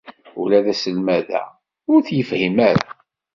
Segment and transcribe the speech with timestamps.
[0.41, 1.43] Ula d aselmad-a
[1.93, 2.87] ur t-yefhim ara.